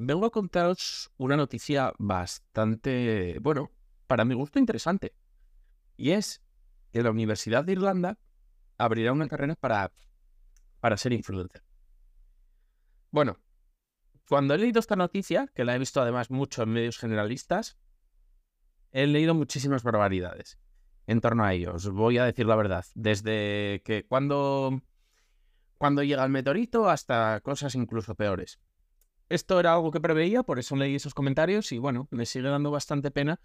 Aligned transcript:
Vengo 0.00 0.26
a 0.26 0.30
contaros 0.30 1.10
una 1.16 1.36
noticia 1.36 1.92
bastante, 1.98 3.36
bueno, 3.40 3.72
para 4.06 4.24
mi 4.24 4.34
gusto 4.34 4.60
interesante. 4.60 5.12
Y 5.96 6.12
es 6.12 6.40
que 6.92 7.02
la 7.02 7.10
Universidad 7.10 7.64
de 7.64 7.72
Irlanda 7.72 8.16
abrirá 8.76 9.12
una 9.12 9.26
carrera 9.26 9.56
para, 9.56 9.92
para 10.78 10.96
ser 10.96 11.12
influencer. 11.12 11.64
Bueno, 13.10 13.40
cuando 14.28 14.54
he 14.54 14.58
leído 14.58 14.78
esta 14.78 14.94
noticia, 14.94 15.48
que 15.52 15.64
la 15.64 15.74
he 15.74 15.78
visto 15.80 16.00
además 16.00 16.30
mucho 16.30 16.62
en 16.62 16.68
medios 16.70 16.96
generalistas, 16.96 17.76
he 18.92 19.04
leído 19.08 19.34
muchísimas 19.34 19.82
barbaridades 19.82 20.60
en 21.08 21.20
torno 21.20 21.42
a 21.42 21.54
ellos. 21.54 21.90
voy 21.90 22.18
a 22.18 22.24
decir 22.24 22.46
la 22.46 22.54
verdad. 22.54 22.84
Desde 22.94 23.82
que 23.84 24.06
cuando, 24.06 24.80
cuando 25.76 26.04
llega 26.04 26.24
el 26.24 26.30
meteorito 26.30 26.88
hasta 26.88 27.40
cosas 27.40 27.74
incluso 27.74 28.14
peores. 28.14 28.60
Esto 29.28 29.60
era 29.60 29.74
algo 29.74 29.90
que 29.90 30.00
preveía, 30.00 30.42
por 30.42 30.58
eso 30.58 30.74
leí 30.76 30.94
esos 30.94 31.14
comentarios 31.14 31.72
y 31.72 31.78
bueno, 31.78 32.08
me 32.10 32.24
sigue 32.24 32.48
dando 32.48 32.70
bastante 32.70 33.10
pena 33.10 33.40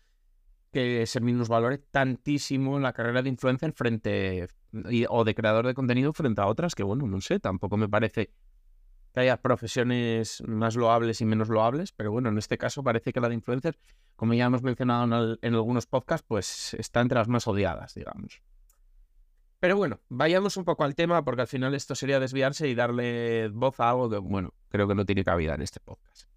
que 0.72 1.06
se 1.06 1.20
valore 1.20 1.78
tantísimo 1.78 2.80
la 2.80 2.94
carrera 2.94 3.22
de 3.22 3.30
influencer 3.30 3.74
frente 3.74 4.48
o 5.10 5.24
de 5.24 5.36
creador 5.36 5.68
de 5.68 5.74
contenido 5.74 6.14
frente 6.14 6.42
a 6.42 6.48
otras 6.48 6.74
que 6.74 6.84
bueno, 6.84 7.06
no 7.06 7.22
sé, 7.22 7.40
tampoco 7.40 7.78
me 7.78 7.88
parece 7.88 8.32
que 9.14 9.20
haya 9.20 9.38
profesiones 9.38 10.42
más 10.48 10.76
loables 10.76 11.22
y 11.22 11.26
menos 11.26 11.50
loables, 11.50 11.92
pero 11.92 12.12
bueno, 12.12 12.30
en 12.30 12.38
este 12.40 12.58
caso 12.58 12.84
parece 12.84 13.14
que 13.14 13.22
la 13.22 13.30
de 13.30 13.36
influencer, 13.36 13.78
como 14.16 14.34
ya 14.34 14.46
hemos 14.46 14.64
mencionado 14.64 15.38
en, 15.40 15.54
algunos 15.54 15.86
podcasts, 15.86 16.26
pues 16.28 16.74
está 16.74 17.02
entre 17.02 17.20
las 17.20 17.28
más 17.28 17.48
odiadas, 17.48 17.94
digamos. 17.94 18.42
Pero 19.60 19.78
bueno, 19.78 20.00
vayamos 20.10 20.58
un 20.58 20.66
poco 20.66 20.84
al 20.84 20.96
tema, 20.96 21.24
porque 21.24 21.42
al 21.42 21.48
final 21.48 21.76
esto 21.76 21.94
sería 21.94 22.20
desviarse 22.20 22.68
y 22.68 22.74
darle 22.74 23.50
voz 23.50 23.80
a 23.80 23.92
algo 23.92 24.10
que, 24.10 24.18
bueno, 24.18 24.54
creo 24.74 24.88
que 24.90 24.96
no 24.96 25.06
tiene 25.06 25.24
cabida 25.24 25.56
en 25.56 25.62
este 25.62 25.80
podcast. 25.80 26.28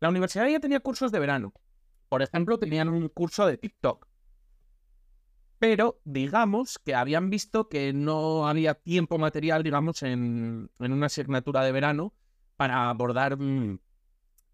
La 0.00 0.10
universidad 0.10 0.46
ya 0.46 0.60
tenía 0.60 0.80
cursos 0.80 1.10
de 1.10 1.18
verano. 1.18 1.54
Por 2.10 2.20
ejemplo, 2.20 2.58
tenían 2.58 2.88
un 2.90 3.08
curso 3.08 3.46
de 3.46 3.56
TikTok 3.56 4.06
pero 5.58 6.00
digamos 6.04 6.78
que 6.78 6.94
habían 6.94 7.30
visto 7.30 7.68
que 7.68 7.92
no 7.92 8.46
había 8.46 8.74
tiempo 8.74 9.18
material, 9.18 9.62
digamos, 9.62 10.02
en, 10.02 10.70
una 10.78 11.06
asignatura 11.06 11.64
de 11.64 11.72
verano 11.72 12.12
para 12.56 12.90
abordar 12.90 13.38
mm, 13.38 13.78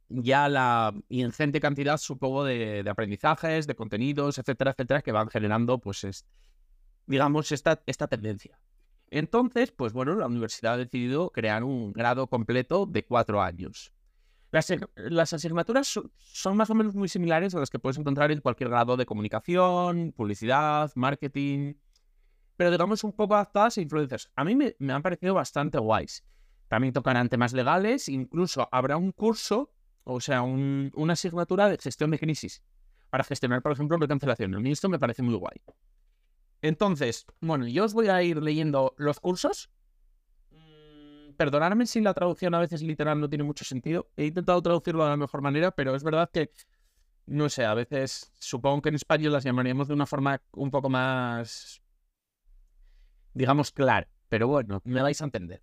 ya 0.08 0.48
la 0.48 0.94
ingente 1.08 1.60
cantidad, 1.60 1.96
supongo, 1.96 2.44
de, 2.44 2.84
aprendizajes, 2.88 3.66
de 3.66 3.74
contenidos, 3.74 4.38
etcétera, 4.38 4.72
etcétera, 4.72 5.02
que 5.02 5.12
van 5.12 5.28
generando, 5.28 5.78
pues, 5.78 6.24
digamos, 7.06 7.50
esta, 7.50 7.82
esta 7.86 8.06
tendencia. 8.06 8.58
Entonces, 9.14 9.70
pues 9.72 9.92
bueno, 9.92 10.14
la 10.14 10.26
universidad 10.26 10.72
ha 10.72 10.76
decidido 10.78 11.30
crear 11.32 11.64
un 11.64 11.92
grado 11.92 12.28
completo 12.28 12.86
de 12.86 13.04
cuatro 13.04 13.42
años. 13.42 13.92
Las, 14.50 15.32
asignaturas 15.34 16.00
son 16.16 16.56
más 16.56 16.70
o 16.70 16.74
menos 16.74 16.94
muy 16.94 17.08
similares 17.08 17.54
a 17.54 17.58
las 17.58 17.68
que 17.68 17.78
puedes 17.78 17.98
encontrar 17.98 18.32
en 18.32 18.40
cualquier 18.40 18.70
grado 18.70 18.96
de 18.96 19.04
comunicación, 19.04 20.12
publicidad, 20.16 20.90
marketing, 20.94 21.74
pero 22.56 22.70
digamos 22.70 23.04
un 23.04 23.12
poco 23.12 23.34
adaptadas 23.34 23.76
a 23.76 23.82
influencers. 23.82 24.30
A 24.34 24.44
mí 24.44 24.56
me, 24.56 24.74
han 24.92 25.02
parecido 25.02 25.34
bastante 25.34 25.76
guays. 25.76 26.24
También 26.68 26.94
tocarán 26.94 27.28
temas 27.28 27.52
legales, 27.52 28.08
incluso 28.08 28.66
habrá 28.72 28.96
un 28.96 29.12
curso, 29.12 29.74
o 30.04 30.22
sea, 30.22 30.40
una 30.40 31.12
asignatura 31.12 31.68
de 31.68 31.76
gestión 31.76 32.10
de 32.10 32.18
crisis 32.18 32.62
para 33.10 33.24
gestionar, 33.24 33.60
por 33.60 33.72
ejemplo, 33.72 33.98
una 33.98 34.08
cancelación. 34.08 34.54
A 34.54 34.58
mí 34.60 34.70
esto 34.70 34.88
me 34.88 34.98
parece 34.98 35.22
muy 35.22 35.34
guay. 35.34 35.60
Entonces, 36.62 37.26
bueno, 37.40 37.66
yo 37.68 37.84
os 37.84 37.92
voy 37.92 38.08
a 38.08 38.22
ir 38.22 38.42
leyendo 38.42 38.94
los 38.96 39.20
cursos 39.20 39.70
perdonadme 41.42 41.86
si 41.86 42.00
la 42.00 42.14
traducción 42.14 42.54
a 42.54 42.60
veces 42.60 42.82
literal 42.82 43.20
no 43.20 43.28
tiene 43.28 43.44
mucho 43.44 43.64
sentido. 43.64 44.10
He 44.16 44.26
intentado 44.26 44.62
traducirlo 44.62 45.04
de 45.04 45.10
la 45.10 45.16
mejor 45.16 45.42
manera, 45.42 45.70
pero 45.72 45.94
es 45.94 46.04
verdad 46.04 46.30
que, 46.32 46.52
no 47.26 47.48
sé, 47.48 47.64
a 47.64 47.74
veces 47.74 48.32
supongo 48.38 48.82
que 48.82 48.90
en 48.90 48.94
español 48.94 49.32
las 49.32 49.44
llamaríamos 49.44 49.88
de 49.88 49.94
una 49.94 50.06
forma 50.06 50.40
un 50.52 50.70
poco 50.70 50.88
más, 50.88 51.82
digamos, 53.34 53.72
clara. 53.72 54.08
Pero 54.28 54.48
bueno, 54.48 54.80
me 54.84 55.02
vais 55.02 55.20
a 55.20 55.24
entender. 55.24 55.62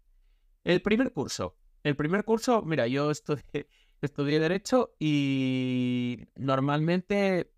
El 0.63 0.81
primer 0.81 1.11
curso. 1.13 1.55
El 1.83 1.95
primer 1.95 2.25
curso, 2.25 2.61
mira, 2.61 2.87
yo 2.87 3.09
estudié, 3.09 3.67
Derecho 4.39 4.95
y 4.99 6.27
normalmente 6.35 7.53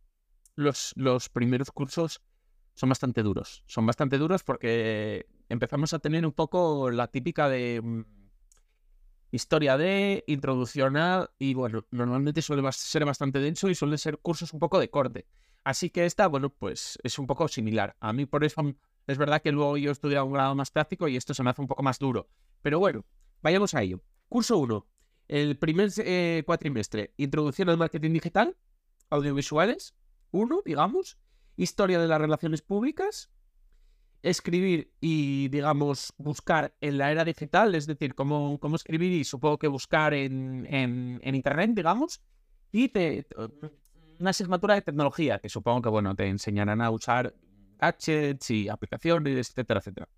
los 0.56 1.30
primeros 1.34 1.72
cursos 1.72 2.22
son 2.82 2.90
bastante 2.90 3.22
duros. 3.22 3.64
Son 3.68 3.86
bastante 3.86 4.18
duros 4.18 4.42
porque 4.42 5.28
empezamos 5.50 5.94
a 5.94 6.00
tener 6.00 6.26
un 6.26 6.32
poco 6.32 6.90
la 6.90 7.10
típica 7.10 7.48
de 7.48 7.80
mm, 7.80 8.06
historia 9.30 9.78
de, 9.78 10.24
introducción 10.26 10.98
a, 10.98 11.30
y 11.38 11.54
bueno, 11.54 11.86
normalmente 11.92 12.42
suele 12.42 12.68
ser 12.72 13.06
bastante 13.06 13.38
denso 13.38 13.70
y 13.70 13.76
suelen 13.76 14.00
ser 14.00 14.18
cursos 14.18 14.52
un 14.52 14.60
poco 14.60 14.80
de 14.80 14.90
corte. 14.90 15.28
Así 15.64 15.92
que 15.92 16.08
esta, 16.08 16.26
bueno, 16.26 16.50
pues 16.50 16.98
es 17.04 17.20
un 17.20 17.28
poco 17.28 17.48
similar. 17.48 17.96
A 18.00 18.14
mí 18.14 18.26
por 18.26 18.44
eso 18.44 18.64
es 19.06 19.18
verdad 19.20 19.44
que 19.44 19.52
luego 19.52 19.78
yo 19.78 19.92
he 19.92 19.94
estudiado 19.94 20.26
un 20.26 20.34
grado 20.34 20.56
más 20.56 20.72
práctico 20.72 21.08
y 21.08 21.18
esto 21.18 21.36
se 21.36 21.44
me 21.44 21.52
hace 21.52 21.62
un 21.62 21.68
poco 21.68 21.84
más 21.84 22.00
duro. 22.00 22.30
Pero 22.64 22.80
bueno, 22.80 23.06
vayamos 23.44 23.76
a 23.76 23.84
ello. 23.84 24.02
Curso 24.28 24.58
1. 24.58 24.88
El 25.28 25.56
primer 25.60 25.92
eh, 26.00 26.42
cuatrimestre, 26.48 27.14
introducción 27.18 27.70
al 27.70 27.78
marketing 27.78 28.14
digital, 28.14 28.58
audiovisuales, 29.12 29.94
1, 30.32 30.64
digamos, 30.66 31.20
historia 31.64 32.00
de 32.00 32.08
las 32.08 32.20
relaciones 32.20 32.62
públicas, 32.62 33.32
escribir 34.24 34.92
y, 35.00 35.48
digamos, 35.50 36.14
buscar 36.18 36.76
en 36.82 36.98
la 36.98 37.12
era 37.12 37.24
digital, 37.24 37.76
es 37.76 37.88
decir, 37.88 38.16
cómo, 38.16 38.60
cómo 38.60 38.76
escribir 38.76 39.12
y 39.12 39.24
supongo 39.24 39.58
que 39.58 39.68
buscar 39.68 40.14
en, 40.14 40.68
en, 40.70 41.36
Internet, 41.36 41.72
digamos, 41.74 42.22
y 42.72 42.92
una 44.20 44.30
asignatura 44.30 44.76
de 44.76 44.82
tecnología, 44.82 45.40
que 45.40 45.50
supongo 45.50 45.82
que, 45.82 45.90
bueno, 45.90 46.16
te 46.16 46.28
enseñarán 46.28 46.82
a 46.82 46.92
usar 46.92 47.36
gadgets 47.80 48.52
y 48.52 48.70
aplicaciones, 48.70 49.50
etcétera, 49.50 49.80
etcétera. 49.80 50.10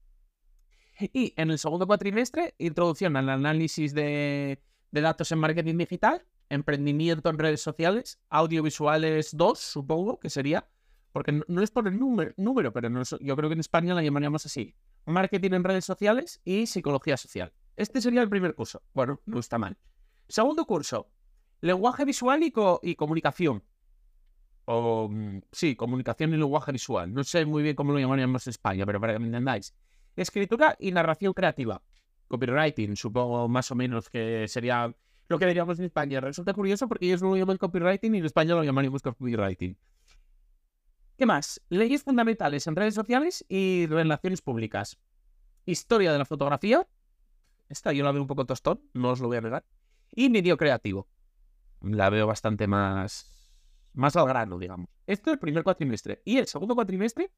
Y 1.00 1.33
en 1.38 1.51
el 1.51 1.57
segundo 1.57 1.88
cuatrimestre, 1.88 2.53
introducción 2.57 3.15
al 3.15 3.29
análisis 3.29 3.94
de, 3.94 4.62
de 4.91 5.01
datos 5.01 5.31
en 5.31 5.39
marketing 5.39 5.77
digital, 5.77 6.25
emprendimiento 6.50 7.29
en 7.29 7.39
redes 7.39 7.62
sociales, 7.62 8.19
audiovisuales 8.29 9.35
2, 9.35 9.59
supongo 9.59 10.19
que 10.19 10.29
sería, 10.29 10.67
porque 11.13 11.31
no, 11.31 11.62
es 11.62 11.69
por 11.69 11.88
el 11.88 12.00
número, 12.00 12.74
pero 12.74 12.89
yo 13.21 13.36
creo 13.36 13.50
que 13.50 13.54
en 13.54 13.60
España 13.60 13.94
la 13.94 14.01
llamaríamos 14.01 14.48
así. 14.48 14.75
Marketing 15.06 15.51
en 15.54 15.63
redes 15.63 15.86
sociales 15.86 16.42
y 16.44 16.65
psicología 16.65 17.18
social. 17.18 17.54
Este 17.77 18.01
sería 18.01 18.24
el 18.24 18.30
primer 18.30 18.56
curso. 18.56 18.81
Bueno, 18.94 19.21
no 19.27 19.39
está 19.39 19.60
mal. 19.60 19.77
Segundo 20.27 20.65
curso, 20.65 21.12
lenguaje 21.62 22.04
visual 22.04 22.42
y, 22.42 22.95
comunicación. 22.95 23.63
O, 24.65 25.07
mm, 25.07 25.42
sí, 25.51 25.75
comunicación 25.75 26.33
y 26.33 26.38
lenguaje 26.38 26.71
visual. 26.71 27.13
No 27.13 27.24
sé 27.24 27.45
muy 27.45 27.62
bien 27.62 27.75
cómo 27.75 27.94
lo 27.94 28.00
llamaríamos 28.00 28.48
en 28.48 28.51
España, 28.51 28.83
pero 28.83 29.00
para 29.00 29.13
que 29.13 29.19
me 29.19 29.27
entendáis. 29.27 29.75
Escritura 30.15 30.75
y 30.80 30.92
narración 30.92 31.33
creativa. 31.33 31.83
Copywriting, 32.27 32.95
supongo 32.95 33.48
más 33.48 33.69
o 33.69 33.75
menos 33.75 34.10
que 34.10 34.48
sería 34.48 34.92
lo 35.27 35.38
que 35.38 35.45
diríamos 35.45 35.77
en 35.77 35.86
España. 35.86 36.21
Resulta 36.21 36.54
curioso 36.54 36.88
porque 36.88 37.06
ellos 37.06 37.21
no 37.21 37.30
lo 37.30 37.38
llaman 37.38 37.57
copywriting 37.57 38.15
y 38.15 38.18
en 38.18 38.25
España 38.25 38.56
lo 38.56 38.63
llamaríamos 38.63 39.04
copywriting. 39.04 39.77
¿Qué 41.18 41.27
más? 41.27 41.62
Leyes 41.69 42.04
fundamentales 42.04 42.65
en 42.65 42.75
redes 42.75 42.95
sociales 42.95 43.45
y 43.48 43.86
relaciones 43.88 44.42
públicas. 44.42 44.98
Historia 45.65 46.12
de 46.12 46.18
la 46.18 46.25
fotografía. 46.25 46.88
Esta 47.69 47.94
yo 47.94 48.04
la 48.04 48.12
veo 48.12 48.21
un 48.21 48.27
poco 48.27 48.45
tostón, 48.45 48.81
no 48.94 49.12
os 49.12 49.19
lo 49.19 49.27
voy 49.27 49.38
a 49.38 49.42
negar. 49.42 49.65
Y 50.12 50.30
medio 50.30 50.57
creativo. 50.57 51.07
La 51.81 52.10
veo 52.10 52.25
bastante 52.25 52.65
más, 52.65 53.31
más 53.94 54.15
al 54.15 54.27
grano, 54.27 54.57
digamos. 54.57 54.88
Esto 55.06 55.30
es 55.30 55.33
el 55.33 55.39
primer 55.39 55.63
cuatrimestre. 55.63 56.21
Y 56.25 56.38
el 56.38 56.48
segundo 56.48 56.74
cuatrimestre, 56.74 57.31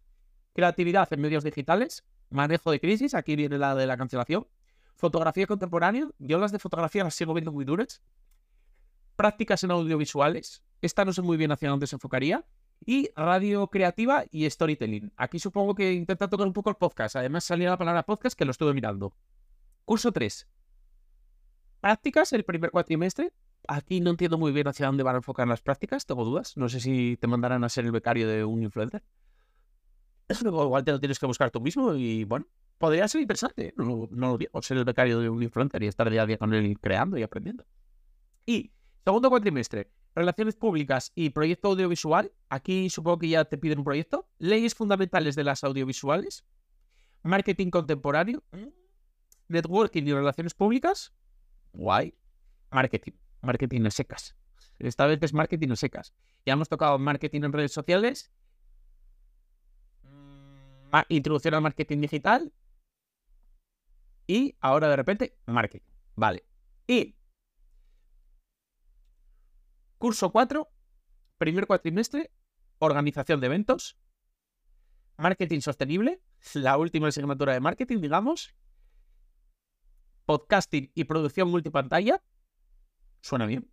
creatividad 0.53 1.11
en 1.11 1.21
medios 1.21 1.43
digitales, 1.43 2.05
manejo 2.29 2.71
de 2.71 2.79
crisis, 2.79 3.13
aquí 3.13 3.35
viene 3.35 3.57
la 3.57 3.75
de 3.75 3.87
la 3.87 3.97
cancelación, 3.97 4.47
fotografía 4.95 5.47
contemporánea, 5.47 6.07
yo 6.17 6.39
las 6.39 6.51
de 6.51 6.59
fotografía 6.59 7.03
las 7.03 7.13
sigo 7.13 7.33
viendo 7.33 7.51
muy 7.51 7.65
duras, 7.65 8.01
prácticas 9.15 9.63
en 9.63 9.71
audiovisuales, 9.71 10.63
esta 10.81 11.05
no 11.05 11.13
sé 11.13 11.21
muy 11.21 11.37
bien 11.37 11.51
hacia 11.51 11.69
dónde 11.69 11.87
se 11.87 11.95
enfocaría, 11.95 12.45
y 12.85 13.09
radio 13.15 13.67
creativa 13.67 14.25
y 14.31 14.49
storytelling. 14.49 15.11
Aquí 15.17 15.39
supongo 15.39 15.73
que 15.73 15.93
intenta 15.93 16.29
tocar 16.29 16.45
un 16.45 16.53
poco 16.53 16.69
el 16.69 16.75
podcast. 16.75 17.15
Además 17.15 17.43
salía 17.43 17.69
la 17.69 17.77
palabra 17.77 18.03
podcast 18.03 18.37
que 18.37 18.45
lo 18.45 18.51
estuve 18.51 18.73
mirando. 18.73 19.15
Curso 19.85 20.11
3. 20.11 20.47
Prácticas 21.81 22.31
el 22.33 22.45
primer 22.45 22.71
cuatrimestre. 22.71 23.33
Aquí 23.67 23.99
no 24.01 24.11
entiendo 24.11 24.37
muy 24.37 24.51
bien 24.51 24.67
hacia 24.67 24.85
dónde 24.85 25.03
van 25.03 25.15
a 25.15 25.17
enfocar 25.17 25.47
las 25.47 25.61
prácticas, 25.61 26.05
tengo 26.05 26.23
dudas. 26.23 26.55
No 26.55 26.69
sé 26.69 26.79
si 26.79 27.17
te 27.17 27.27
mandarán 27.27 27.63
a 27.63 27.69
ser 27.69 27.85
el 27.85 27.91
becario 27.91 28.27
de 28.27 28.45
un 28.45 28.61
influencer. 28.61 29.03
Eso 30.27 30.47
igual 30.47 30.83
te 30.83 30.91
lo 30.91 30.99
tienes 30.99 31.19
que 31.19 31.25
buscar 31.25 31.51
tú 31.51 31.61
mismo 31.61 31.93
y 31.95 32.23
bueno, 32.23 32.47
podría 32.77 33.07
ser 33.07 33.21
interesante. 33.21 33.73
No, 33.77 34.07
no 34.11 34.31
lo 34.31 34.37
digo, 34.37 34.61
ser 34.61 34.77
el 34.77 34.85
becario 34.85 35.19
de 35.19 35.29
un 35.29 35.41
influencer 35.41 35.81
y 35.83 35.87
estar 35.87 36.09
día 36.09 36.23
a 36.23 36.25
día 36.25 36.37
con 36.37 36.53
él 36.53 36.79
creando 36.79 37.17
y 37.17 37.23
aprendiendo. 37.23 37.65
Y 38.45 38.71
segundo 39.03 39.29
cuatrimestre, 39.29 39.89
relaciones 40.15 40.55
públicas 40.55 41.11
y 41.13 41.29
proyecto 41.29 41.67
audiovisual. 41.69 42.31
Aquí 42.49 42.89
supongo 42.89 43.19
que 43.19 43.29
ya 43.29 43.45
te 43.45 43.57
piden 43.57 43.79
un 43.79 43.83
proyecto. 43.83 44.27
Leyes 44.39 44.73
fundamentales 44.73 45.35
de 45.35 45.43
las 45.43 45.63
audiovisuales. 45.63 46.45
Marketing 47.21 47.69
contemporáneo. 47.69 48.43
Networking 49.47 50.03
y 50.03 50.13
relaciones 50.13 50.53
públicas. 50.53 51.13
Guay. 51.73 52.15
Marketing. 52.71 53.13
Marketing 53.41 53.81
en 53.81 53.91
secas. 53.91 54.35
Esta 54.79 55.05
vez 55.05 55.19
es 55.21 55.33
marketing 55.33 55.69
en 55.69 55.77
secas. 55.77 56.13
Ya 56.45 56.53
hemos 56.53 56.69
tocado 56.69 56.97
marketing 56.97 57.41
en 57.43 57.53
redes 57.53 57.73
sociales. 57.73 58.31
Introducción 61.09 61.53
al 61.53 61.61
marketing 61.61 61.99
digital. 61.99 62.53
Y 64.27 64.55
ahora 64.61 64.87
de 64.87 64.95
repente, 64.95 65.37
marketing. 65.45 65.91
Vale. 66.15 66.45
Y 66.87 67.15
curso 69.97 70.31
4, 70.31 70.69
primer 71.37 71.67
cuatrimestre, 71.67 72.31
organización 72.79 73.39
de 73.39 73.47
eventos, 73.47 73.97
marketing 75.17 75.61
sostenible, 75.61 76.21
la 76.53 76.77
última 76.77 77.07
asignatura 77.07 77.53
de 77.53 77.59
marketing, 77.59 77.99
digamos, 77.99 78.53
podcasting 80.25 80.91
y 80.93 81.03
producción 81.05 81.49
multipantalla. 81.49 82.21
Suena 83.21 83.45
bien. 83.45 83.69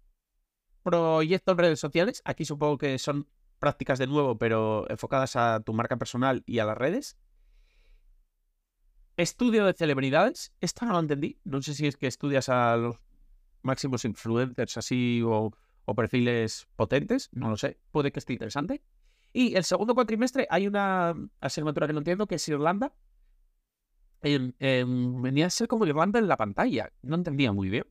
Proyectos 0.82 1.52
en 1.52 1.58
redes 1.58 1.80
sociales. 1.80 2.22
Aquí 2.24 2.44
supongo 2.44 2.78
que 2.78 2.98
son 2.98 3.28
prácticas 3.58 3.98
de 3.98 4.06
nuevo, 4.06 4.38
pero 4.38 4.90
enfocadas 4.90 5.36
a 5.36 5.60
tu 5.60 5.72
marca 5.72 5.96
personal 5.96 6.42
y 6.46 6.58
a 6.58 6.64
las 6.64 6.76
redes. 6.76 7.16
Estudio 9.16 9.66
de 9.66 9.74
celebridades. 9.74 10.52
Esta 10.60 10.86
no 10.86 10.92
lo 10.94 11.00
entendí. 11.00 11.38
No 11.44 11.62
sé 11.62 11.74
si 11.74 11.86
es 11.86 11.96
que 11.96 12.06
estudias 12.06 12.48
a 12.48 12.76
los 12.76 12.96
máximos 13.62 14.04
influencers 14.04 14.76
así 14.76 15.22
o, 15.24 15.52
perfiles 15.94 16.68
potentes. 16.76 17.28
No 17.32 17.50
lo 17.50 17.56
sé. 17.56 17.78
Puede 17.90 18.12
que 18.12 18.18
esté 18.18 18.32
interesante. 18.34 18.82
Y 19.32 19.54
el 19.56 19.64
segundo 19.64 19.94
cuatrimestre 19.94 20.46
hay 20.50 20.66
una 20.66 21.14
asignatura 21.40 21.86
que 21.86 21.92
no 21.92 22.00
entiendo, 22.00 22.26
que 22.26 22.34
es 22.36 22.48
Irlanda. 22.48 22.94
venía 24.22 25.46
a 25.46 25.50
ser 25.50 25.68
como 25.68 25.86
Irlanda 25.86 26.18
en 26.18 26.28
la 26.28 26.36
pantalla. 26.36 26.92
No 27.02 27.16
entendía 27.16 27.52
muy 27.52 27.70
bien. 27.70 27.86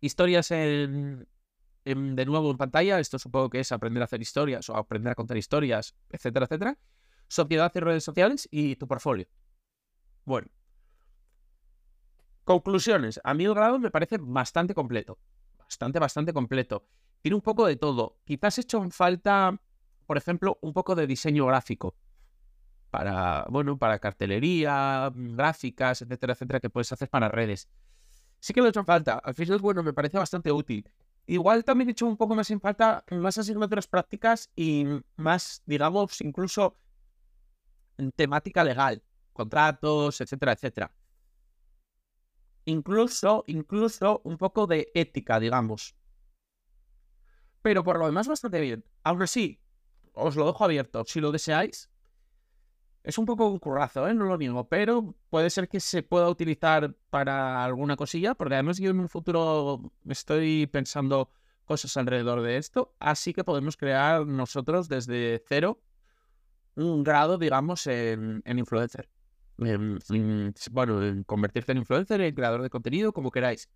Historias 0.00 0.50
en, 0.50 1.28
de 1.84 2.26
nuevo 2.26 2.50
en 2.50 2.56
pantalla. 2.56 2.98
Esto 2.98 3.18
supongo 3.18 3.50
que 3.50 3.60
es 3.60 3.70
aprender 3.70 4.02
a 4.02 4.04
hacer 4.04 4.20
historias 4.20 4.68
o 4.70 4.76
aprender 4.76 5.12
a 5.12 5.14
contar 5.14 5.36
historias, 5.36 5.94
etcétera, 6.10 6.46
etcétera. 6.46 6.78
Sociedad 7.28 7.70
y 7.74 7.78
redes 7.78 8.04
sociales 8.04 8.48
y 8.50 8.76
tu 8.76 8.88
portfolio. 8.88 9.28
Bueno. 10.24 10.48
Conclusiones. 12.44 13.20
A 13.22 13.34
mí 13.34 13.44
el 13.44 13.54
grado 13.54 13.78
me 13.78 13.92
parece 13.92 14.18
bastante 14.20 14.74
completo. 14.74 15.18
Bastante, 15.70 16.00
bastante 16.00 16.32
completo. 16.32 16.84
Tiene 17.22 17.36
un 17.36 17.42
poco 17.42 17.64
de 17.64 17.76
todo. 17.76 18.18
Quizás 18.24 18.58
he 18.58 18.62
hecho 18.62 18.82
en 18.82 18.90
falta, 18.90 19.56
por 20.04 20.16
ejemplo, 20.16 20.58
un 20.62 20.72
poco 20.72 20.96
de 20.96 21.06
diseño 21.06 21.46
gráfico. 21.46 21.94
Para, 22.90 23.46
bueno, 23.48 23.78
para 23.78 24.00
cartelería, 24.00 25.12
gráficas, 25.14 26.02
etcétera, 26.02 26.32
etcétera, 26.32 26.58
que 26.58 26.70
puedes 26.70 26.90
hacer 26.90 27.08
para 27.08 27.28
redes. 27.28 27.68
Sí 28.40 28.52
que 28.52 28.60
lo 28.60 28.66
he 28.66 28.70
hecho 28.70 28.80
en 28.80 28.86
falta. 28.86 29.18
Al 29.18 29.34
final, 29.34 29.60
bueno, 29.60 29.84
me 29.84 29.92
parece 29.92 30.18
bastante 30.18 30.50
útil. 30.50 30.90
Igual 31.26 31.62
también 31.62 31.88
he 31.88 31.92
hecho 31.92 32.06
un 32.06 32.16
poco 32.16 32.34
más 32.34 32.50
en 32.50 32.60
falta 32.60 33.04
más 33.12 33.38
asignaturas 33.38 33.86
prácticas 33.86 34.50
y 34.56 34.84
más, 35.14 35.62
digamos, 35.66 36.20
incluso 36.20 36.76
en 37.96 38.10
temática 38.10 38.64
legal, 38.64 39.04
contratos, 39.32 40.20
etcétera, 40.20 40.52
etcétera. 40.52 40.92
Incluso, 42.70 43.44
incluso 43.48 44.20
un 44.24 44.36
poco 44.36 44.66
de 44.66 44.92
ética, 44.94 45.40
digamos. 45.40 45.96
Pero 47.62 47.82
por 47.82 47.98
lo 47.98 48.06
demás 48.06 48.28
bastante 48.28 48.60
bien. 48.60 48.84
Aún 49.02 49.22
así, 49.22 49.60
os 50.12 50.36
lo 50.36 50.46
dejo 50.46 50.64
abierto. 50.64 51.04
Si 51.04 51.20
lo 51.20 51.32
deseáis, 51.32 51.90
es 53.02 53.18
un 53.18 53.26
poco 53.26 53.48
un 53.48 53.58
currazo, 53.58 54.06
¿eh? 54.06 54.14
no 54.14 54.26
lo 54.26 54.38
niego, 54.38 54.68
pero 54.68 55.16
puede 55.30 55.50
ser 55.50 55.68
que 55.68 55.80
se 55.80 56.02
pueda 56.02 56.28
utilizar 56.28 56.94
para 57.10 57.64
alguna 57.64 57.96
cosilla, 57.96 58.34
porque 58.34 58.54
además 58.54 58.78
yo 58.78 58.90
en 58.90 59.00
un 59.00 59.08
futuro 59.08 59.92
estoy 60.08 60.66
pensando 60.66 61.30
cosas 61.64 61.96
alrededor 61.96 62.42
de 62.42 62.56
esto, 62.56 62.94
así 63.00 63.32
que 63.32 63.42
podemos 63.42 63.76
crear 63.76 64.26
nosotros 64.26 64.88
desde 64.88 65.42
cero 65.48 65.80
un 66.76 67.02
grado, 67.02 67.36
digamos, 67.36 67.86
en, 67.86 68.42
influencer. 68.46 69.08
Bueno, 70.70 71.02
en 71.04 71.24
convertirte 71.24 71.72
en 71.72 71.78
influencer, 71.78 72.20
en 72.20 72.34
creador 72.34 72.62
de 72.62 72.70
contenido, 72.70 73.12
como 73.12 73.30
queráis 73.30 73.68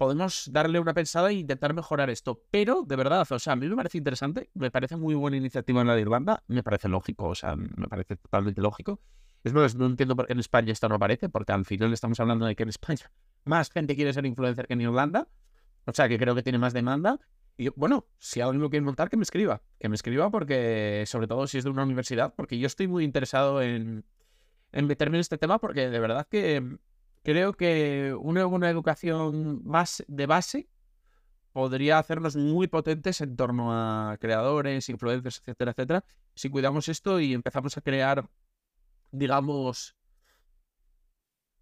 podemos 0.00 0.48
darle 0.50 0.80
una 0.80 0.94
pensada 0.94 1.28
e 1.28 1.34
intentar 1.34 1.74
mejorar 1.74 2.08
esto. 2.08 2.42
Pero, 2.50 2.84
de 2.86 2.96
verdad, 2.96 3.26
o 3.30 3.38
sea, 3.38 3.52
a 3.52 3.56
mí 3.56 3.68
me 3.68 3.76
parece 3.76 3.98
interesante, 3.98 4.48
me 4.54 4.70
parece 4.70 4.96
muy 4.96 5.14
buena 5.14 5.36
iniciativa 5.36 5.82
en 5.82 5.88
la 5.88 5.94
de 5.94 6.00
Irlanda, 6.00 6.42
me 6.46 6.62
parece 6.62 6.88
lógico, 6.88 7.28
o 7.28 7.34
sea, 7.34 7.54
me 7.54 7.86
parece 7.86 8.16
totalmente 8.16 8.62
lógico. 8.62 8.98
Es 9.44 9.52
más, 9.52 9.74
no 9.74 9.84
entiendo 9.84 10.16
por 10.16 10.26
qué 10.26 10.32
en 10.32 10.38
España 10.38 10.72
esto 10.72 10.88
no 10.88 10.94
aparece, 10.94 11.28
porque 11.28 11.52
al 11.52 11.66
final 11.66 11.92
estamos 11.92 12.18
hablando 12.18 12.46
de 12.46 12.56
que 12.56 12.62
en 12.62 12.70
España 12.70 13.12
más 13.44 13.70
gente 13.70 13.94
quiere 13.94 14.14
ser 14.14 14.24
influencer 14.24 14.66
que 14.66 14.72
en 14.72 14.80
Irlanda, 14.80 15.28
o 15.84 15.92
sea, 15.92 16.08
que 16.08 16.18
creo 16.18 16.34
que 16.34 16.42
tiene 16.42 16.56
más 16.56 16.72
demanda. 16.72 17.20
Y 17.58 17.68
bueno, 17.68 18.06
si 18.18 18.40
alguien 18.40 18.62
lo 18.62 18.70
quiere 18.70 18.86
montar, 18.86 19.10
que 19.10 19.18
me 19.18 19.22
escriba, 19.22 19.60
que 19.78 19.90
me 19.90 19.96
escriba 19.96 20.30
porque, 20.30 21.04
sobre 21.06 21.26
todo 21.26 21.46
si 21.46 21.58
es 21.58 21.64
de 21.64 21.68
una 21.68 21.82
universidad, 21.82 22.32
porque 22.34 22.58
yo 22.58 22.66
estoy 22.66 22.88
muy 22.88 23.04
interesado 23.04 23.60
en, 23.60 24.06
en 24.72 24.86
meterme 24.86 25.16
en 25.16 25.20
este 25.20 25.38
tema, 25.38 25.58
porque 25.58 25.90
de 25.90 26.00
verdad 26.00 26.26
que 26.28 26.78
creo 27.22 27.52
que 27.54 28.14
una 28.18 28.44
buena 28.44 28.70
educación 28.70 29.62
más 29.64 30.04
de 30.08 30.26
base 30.26 30.68
podría 31.52 31.98
hacernos 31.98 32.36
muy 32.36 32.68
potentes 32.68 33.20
en 33.20 33.36
torno 33.36 33.72
a 33.72 34.16
creadores, 34.18 34.88
influencers, 34.88 35.38
etcétera, 35.38 35.72
etcétera, 35.72 36.04
si 36.34 36.48
cuidamos 36.48 36.88
esto 36.88 37.20
y 37.20 37.34
empezamos 37.34 37.76
a 37.76 37.80
crear, 37.80 38.28
digamos, 39.10 39.96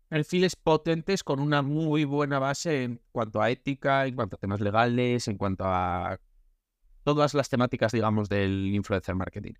perfiles 0.08 0.56
potentes 0.56 1.24
con 1.24 1.40
una 1.40 1.62
muy 1.62 2.04
buena 2.04 2.38
base 2.38 2.84
en 2.84 3.00
cuanto 3.12 3.40
a 3.40 3.50
ética, 3.50 4.06
en 4.06 4.14
cuanto 4.14 4.36
a 4.36 4.38
temas 4.38 4.60
legales, 4.60 5.28
en 5.28 5.36
cuanto 5.36 5.64
a 5.66 6.18
todas 7.04 7.34
las 7.34 7.48
temáticas, 7.48 7.92
digamos, 7.92 8.28
del 8.28 8.74
influencer 8.74 9.14
marketing. 9.14 9.54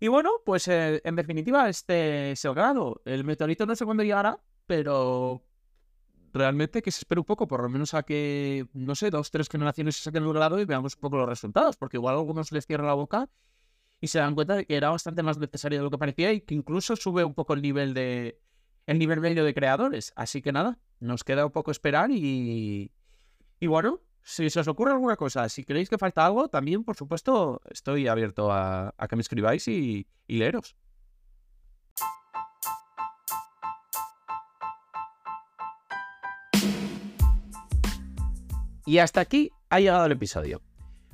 Y 0.00 0.08
bueno, 0.08 0.30
pues 0.44 0.68
eh, 0.68 1.00
en 1.04 1.16
definitiva, 1.16 1.68
este 1.68 2.32
es 2.32 2.44
el 2.44 2.54
grado. 2.54 3.02
El 3.04 3.24
meteorito 3.24 3.66
no 3.66 3.74
sé 3.74 3.84
cuándo 3.84 4.04
llegará, 4.04 4.40
pero 4.66 5.42
realmente 6.32 6.82
que 6.82 6.92
se 6.92 7.00
espera 7.00 7.20
un 7.20 7.24
poco, 7.24 7.48
por 7.48 7.62
lo 7.62 7.68
menos 7.68 7.94
a 7.94 8.02
que, 8.02 8.66
no 8.72 8.94
sé, 8.94 9.10
dos, 9.10 9.30
tres 9.30 9.48
generaciones 9.48 9.96
se 9.96 10.02
saquen 10.04 10.24
el 10.24 10.32
grado 10.32 10.60
y 10.60 10.64
veamos 10.64 10.94
un 10.94 11.00
poco 11.00 11.16
los 11.16 11.28
resultados, 11.28 11.76
porque 11.76 11.96
igual 11.96 12.14
a 12.14 12.18
algunos 12.18 12.52
les 12.52 12.66
cierra 12.66 12.86
la 12.86 12.94
boca 12.94 13.28
y 14.00 14.08
se 14.08 14.20
dan 14.20 14.34
cuenta 14.34 14.54
de 14.54 14.66
que 14.66 14.76
era 14.76 14.90
bastante 14.90 15.22
más 15.22 15.38
necesario 15.38 15.78
de 15.78 15.84
lo 15.84 15.90
que 15.90 15.98
parecía 15.98 16.32
y 16.32 16.40
que 16.42 16.54
incluso 16.54 16.94
sube 16.94 17.24
un 17.24 17.34
poco 17.34 17.54
el 17.54 17.62
nivel 17.62 17.94
de 17.94 18.40
el 18.86 18.98
nivel 18.98 19.20
medio 19.20 19.44
de 19.44 19.52
creadores. 19.52 20.12
Así 20.16 20.40
que 20.40 20.52
nada, 20.52 20.78
nos 21.00 21.24
queda 21.24 21.44
un 21.44 21.52
poco 21.52 21.70
esperar 21.70 22.10
y, 22.10 22.92
y 23.60 23.66
bueno, 23.66 24.00
si 24.28 24.50
se 24.50 24.60
os 24.60 24.68
ocurre 24.68 24.92
alguna 24.92 25.16
cosa, 25.16 25.48
si 25.48 25.64
creéis 25.64 25.88
que 25.88 25.96
falta 25.96 26.26
algo, 26.26 26.48
también, 26.48 26.84
por 26.84 26.96
supuesto, 26.96 27.62
estoy 27.70 28.08
abierto 28.08 28.52
a, 28.52 28.92
que 29.08 29.16
me 29.16 29.22
escribáis 29.22 29.66
y, 29.68 30.06
y 30.26 30.36
leeros. 30.36 30.76
Y 38.84 38.98
hasta 38.98 39.20
aquí 39.22 39.50
ha 39.70 39.80
llegado 39.80 40.04
el 40.04 40.12
episodio. 40.12 40.60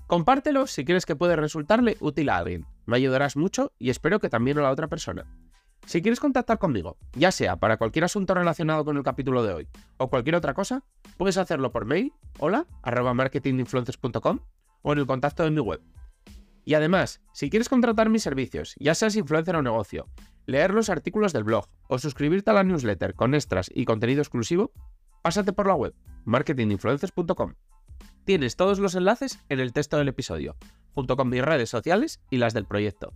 Compártelo 0.08 0.66
si 0.66 0.84
crees 0.84 1.06
que 1.06 1.14
puede 1.14 1.36
resultarle 1.36 1.96
útil 2.00 2.30
a 2.30 2.38
alguien. 2.38 2.66
Me 2.84 2.96
ayudarás 2.96 3.36
mucho 3.36 3.72
y 3.78 3.90
espero 3.90 4.18
que 4.18 4.28
también 4.28 4.58
a 4.58 4.62
la 4.62 4.72
otra 4.72 4.88
persona. 4.88 5.24
Si 5.86 6.00
quieres 6.00 6.20
contactar 6.20 6.58
conmigo, 6.58 6.96
ya 7.12 7.30
sea 7.30 7.56
para 7.56 7.76
cualquier 7.76 8.04
asunto 8.04 8.34
relacionado 8.34 8.84
con 8.84 8.96
el 8.96 9.02
capítulo 9.02 9.42
de 9.42 9.52
hoy 9.52 9.68
o 9.98 10.08
cualquier 10.08 10.36
otra 10.36 10.54
cosa, 10.54 10.82
puedes 11.18 11.36
hacerlo 11.36 11.72
por 11.72 11.84
mail, 11.84 12.12
hola, 12.38 12.66
arroba 12.82 13.12
marketinginfluencers.com 13.14 14.40
o 14.82 14.92
en 14.92 14.98
el 14.98 15.06
contacto 15.06 15.44
de 15.44 15.50
mi 15.50 15.60
web. 15.60 15.82
Y 16.64 16.74
además, 16.74 17.20
si 17.32 17.50
quieres 17.50 17.68
contratar 17.68 18.08
mis 18.08 18.22
servicios, 18.22 18.74
ya 18.78 18.94
seas 18.94 19.16
influencer 19.16 19.56
o 19.56 19.62
negocio, 19.62 20.08
leer 20.46 20.72
los 20.72 20.88
artículos 20.88 21.34
del 21.34 21.44
blog 21.44 21.66
o 21.88 21.98
suscribirte 21.98 22.50
a 22.50 22.54
la 22.54 22.64
newsletter 22.64 23.14
con 23.14 23.34
extras 23.34 23.70
y 23.74 23.84
contenido 23.84 24.22
exclusivo, 24.22 24.72
pásate 25.22 25.52
por 25.52 25.66
la 25.66 25.74
web 25.74 25.94
marketinginfluencers.com. 26.24 27.54
Tienes 28.24 28.56
todos 28.56 28.78
los 28.78 28.94
enlaces 28.94 29.38
en 29.50 29.60
el 29.60 29.74
texto 29.74 29.98
del 29.98 30.08
episodio, 30.08 30.56
junto 30.94 31.16
con 31.16 31.28
mis 31.28 31.42
redes 31.42 31.68
sociales 31.68 32.22
y 32.30 32.38
las 32.38 32.54
del 32.54 32.64
proyecto. 32.64 33.12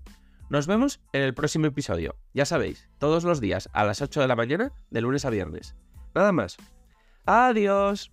Nos 0.51 0.67
vemos 0.67 1.01
en 1.13 1.23
el 1.23 1.35
próximo 1.35 1.67
episodio. 1.67 2.17
Ya 2.33 2.47
sabéis, 2.47 2.89
todos 2.99 3.25
los 3.25 3.41
días 3.41 3.69
a 3.75 3.85
las 3.85 4.01
8 4.01 4.23
de 4.23 4.29
la 4.29 4.37
mañana, 4.37 4.73
de 4.91 5.01
lunes 5.03 5.27
a 5.27 5.31
viernes. 5.31 5.77
Nada 6.15 6.33
más. 6.33 6.57
Adiós. 7.27 8.11